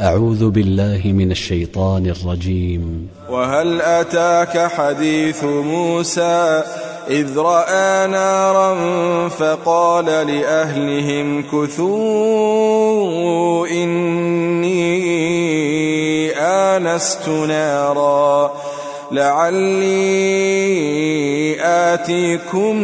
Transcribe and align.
أعوذ 0.00 0.50
بالله 0.50 1.00
من 1.04 1.30
الشيطان 1.30 2.06
الرجيم. 2.06 3.08
وهل 3.30 3.82
أتاك 3.82 4.70
حديث 4.70 5.44
موسى 5.44 6.62
إذ 7.10 7.38
رأى 7.38 8.06
نارا 8.06 8.74
فقال 9.28 10.04
لأهلهم 10.06 11.42
كثوا 11.42 12.86
إني 13.66 14.76
آنست 16.38 17.28
نارا 17.28 18.52
لعلي 19.12 19.96
آتيكم 21.60 22.76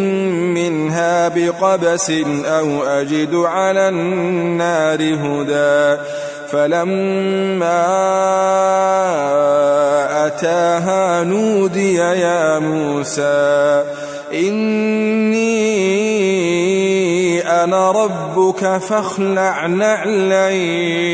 منها 0.55 1.29
بقبس 1.29 2.11
أو 2.45 2.83
أجد 2.83 3.35
على 3.35 3.89
النار 3.89 5.01
هدى. 5.03 6.03
فلما 6.55 7.85
أتاها 10.27 11.25
نودي 11.25 11.95
يا 11.95 12.59
موسى 12.59 13.85
إني 14.35 15.45
أنا 17.65 17.91
ربك 17.91 18.79
فاخلع 18.79 19.67
نعليك 19.67 21.13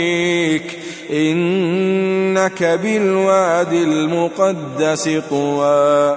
إنك 1.11 2.63
بالواد 2.63 3.73
المقدس 3.73 5.09
طوى 5.31 6.17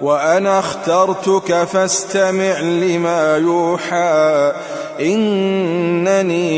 وأنا 0.00 0.58
اخترتك 0.58 1.64
فاستمع 1.64 2.60
لما 2.60 3.36
يوحى 3.36 4.52
إنني 5.00 6.56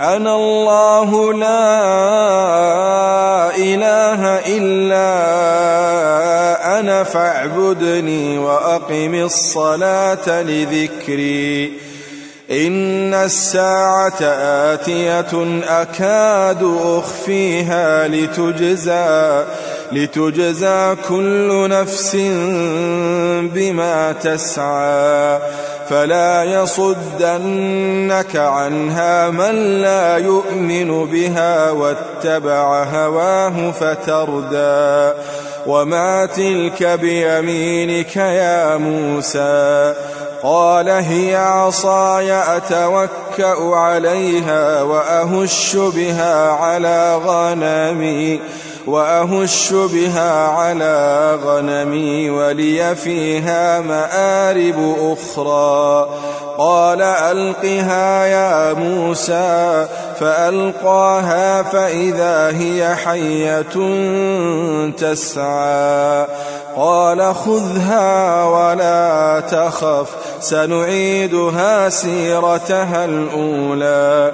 أنا 0.00 0.36
الله 0.36 1.32
لا 1.32 1.86
إله 3.56 4.22
إلا 4.56 5.10
أنا 6.80 7.04
فاعبدني 7.04 8.38
وأقم 8.38 9.14
الصلاة 9.14 10.42
لذكري. 10.42 11.72
إن 12.50 13.14
الساعة 13.14 14.22
آتية 14.72 15.60
أكاد 15.68 16.76
أخفيها 16.84 18.08
لتجزى. 18.08 19.44
لتجزى 19.92 20.96
كل 21.08 21.68
نفس 21.70 22.16
بما 23.54 24.12
تسعى 24.22 25.38
فلا 25.88 26.44
يصدنك 26.44 28.36
عنها 28.36 29.30
من 29.30 29.80
لا 29.80 30.16
يؤمن 30.16 31.04
بها 31.04 31.70
واتبع 31.70 32.84
هواه 32.84 33.70
فتردى 33.70 35.12
وما 35.66 36.26
تلك 36.26 36.82
بيمينك 36.82 38.16
يا 38.16 38.76
موسى 38.76 39.94
قال 40.42 40.88
هي 40.88 41.36
عصاي 41.36 42.32
أتوكأ 42.32 43.74
عليها 43.76 44.82
وأهش 44.82 45.76
بها 45.76 46.50
على 46.50 47.16
غنمي 47.16 48.40
وأهش 48.88 49.72
بها 49.72 50.48
على 50.48 51.38
غنمي 51.44 52.30
ولي 52.30 52.94
فيها 52.96 53.80
مآرب 53.80 54.96
أخرى. 55.00 56.08
قال 56.58 57.02
ألقها 57.02 58.26
يا 58.26 58.72
موسى 58.72 59.86
فألقاها 60.20 61.62
فإذا 61.62 62.48
هي 62.58 62.96
حية 62.96 63.76
تسعى. 64.90 66.26
قال 66.76 67.34
خذها 67.34 68.44
ولا 68.44 69.40
تخف 69.40 70.08
سنعيدها 70.40 71.88
سيرتها 71.88 73.04
الأولى. 73.04 74.32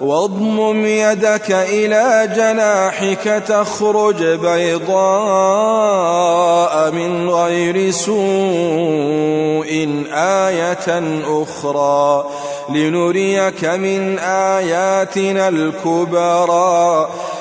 واضمم 0.00 0.86
يدك 0.86 1.50
إلى 1.50 2.30
جناحك 2.36 3.42
تخرج 3.48 4.24
بيضاء 4.24 4.96
من 6.90 7.30
غير 7.30 7.90
سوء 7.90 8.16
آية 10.12 11.02
أخرى 11.42 12.24
لنريك 12.68 13.64
من 13.64 14.18
آياتنا 14.18 15.48
الكبرى 15.48 17.08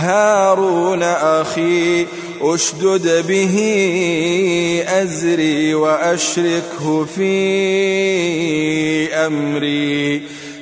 هارون 0.00 1.02
أخي 1.02 2.06
أشدد 2.40 3.26
به 3.26 3.56
أزري 4.88 5.74
وأشركه 5.74 7.04
في 7.04 7.34
أمري. 9.14 10.22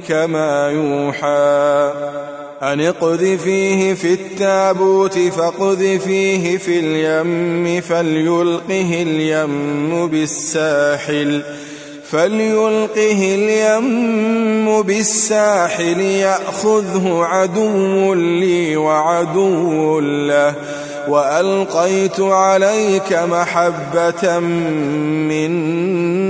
أمك 0.00 0.12
ما 0.12 0.70
يوحى. 0.70 1.92
أن 2.62 2.80
اقذفيه 2.80 3.94
في 3.94 4.12
التابوت 4.12 5.18
فاقذفيه 5.18 6.58
في 6.58 6.80
اليم 6.80 7.80
فليلقه 7.80 9.02
اليم 9.02 10.06
بالساحل. 10.06 11.42
فليلقه 12.10 13.34
اليم 13.34 14.82
بالساحل 14.82 16.00
يأخذه 16.00 17.20
عدو 17.22 18.14
لي 18.14 18.76
وعدو 18.76 20.00
له. 20.00 20.54
وألقيت 21.08 22.20
عليك 22.20 23.12
محبة 23.12 24.38
مني 24.38 26.29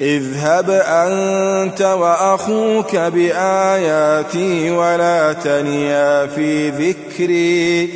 اذهب 0.00 0.70
أنت 0.70 1.82
وأخوك 1.82 2.96
بآياتي 2.96 4.70
ولا 4.70 5.32
تنيا 5.32 6.26
في 6.26 6.70
ذكري. 6.70 7.90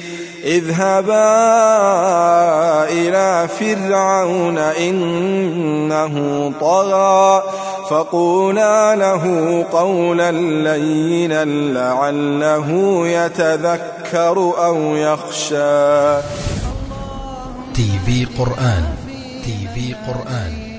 اذهبا 0.45 1.25
إلى 2.85 3.49
فرعون 3.49 4.59
إنه 4.59 6.15
طغى 6.61 7.43
فقولا 7.91 8.97
له 8.97 9.67
قولا 9.73 10.33
لينا 10.33 11.45
لعله 11.45 13.03
يتذكر 13.07 14.55
أو 14.59 14.97
يخشى. 14.97 16.23
تي 17.75 17.91
في 18.07 18.27
قرآن 18.39 18.85
تي 19.45 19.69
في 19.75 19.95
قرآن. 20.07 20.76